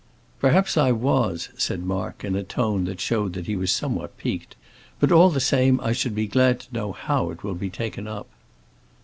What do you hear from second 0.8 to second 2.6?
was," said Mark, in a